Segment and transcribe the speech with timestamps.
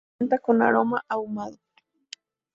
[0.03, 1.59] Se presenta con aroma ahumado.